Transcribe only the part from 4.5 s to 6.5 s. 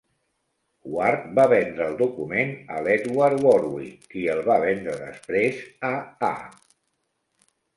va vendre després a A.